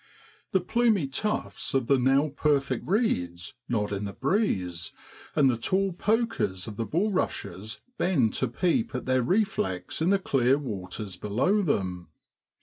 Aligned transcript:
The 0.51 0.61
plumy 0.61 1.05
tufts 1.07 1.75
of 1.75 1.85
the 1.85 1.99
now 1.99 2.29
perfect 2.29 2.87
reeds 2.87 3.53
nod 3.69 3.93
in 3.93 4.05
the 4.05 4.13
breeze, 4.13 4.93
and 5.35 5.47
the 5.47 5.57
tall 5.59 5.93
pokers 5.93 6.67
of 6.67 6.75
the 6.75 6.87
bulrushes 6.87 7.81
bend 7.99 8.33
to 8.33 8.47
peep 8.47 8.95
at 8.95 9.05
their 9.05 9.21
reflex 9.21 10.01
in 10.01 10.09
the 10.09 10.17
clear 10.17 10.57
waters 10.57 11.17
below 11.17 11.61
them. 11.61 12.07